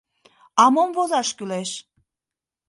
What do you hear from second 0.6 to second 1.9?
—А мом возаш кӱлеш?